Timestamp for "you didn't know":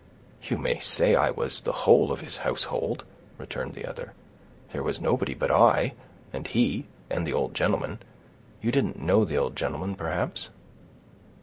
8.63-9.25